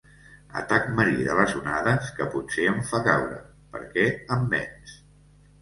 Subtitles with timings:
[0.59, 3.39] Atac marí de les onades que potser em fa caure,
[3.77, 4.07] perquè
[4.39, 4.99] em venç.